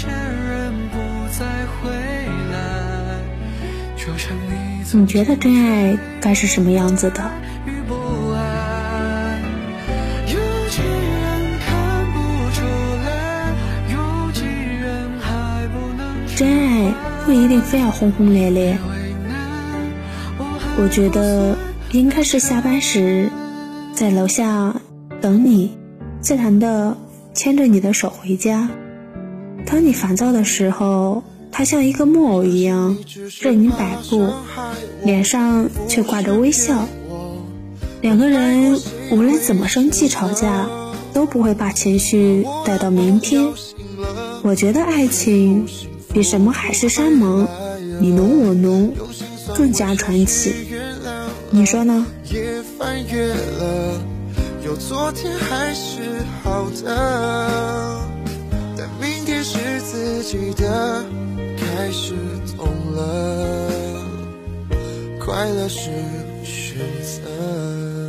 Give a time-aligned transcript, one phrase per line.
[0.00, 0.96] 前人不
[1.28, 1.44] 再
[1.76, 1.90] 回
[2.50, 3.20] 来。
[3.98, 7.30] 就像你你觉得真爱该是什么样子的？
[16.34, 16.94] 真爱
[17.26, 18.78] 不一定非要轰轰烈烈，
[20.78, 21.54] 我觉得
[21.92, 23.28] 应该是下班时，
[23.92, 24.74] 在楼下
[25.20, 25.76] 等你，
[26.22, 26.96] 自然的
[27.34, 28.70] 牵着你的手回家。
[29.66, 32.96] 当你烦躁的时候，他像一个木偶一样
[33.40, 34.28] 任你摆布，
[35.04, 36.88] 脸上却挂着微笑。
[38.00, 40.68] 两个人无论怎么生气吵架，
[41.12, 43.52] 都不会把情绪带到明天。
[44.42, 45.66] 我觉得爱情。
[46.12, 47.46] 比什么海誓山盟、
[48.00, 48.92] 你侬我侬
[49.54, 50.52] 更加传奇，
[51.50, 52.04] 你说呢？
[54.64, 56.00] 有昨天还是
[56.42, 57.49] 好的，
[60.30, 61.04] 记得，
[61.58, 62.14] 开始
[62.56, 63.68] 懂了，
[65.18, 65.90] 快乐是
[66.44, 67.99] 选择。